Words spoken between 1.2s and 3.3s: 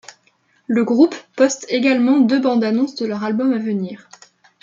poste également deux bandes-annonces de leur